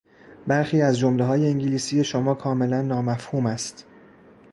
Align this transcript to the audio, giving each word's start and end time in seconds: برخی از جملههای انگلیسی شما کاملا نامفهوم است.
برخی 0.47 0.81
از 0.81 0.99
جملههای 0.99 1.47
انگلیسی 1.49 2.03
شما 2.03 2.33
کاملا 2.33 2.81
نامفهوم 2.81 3.45
است. 3.45 3.85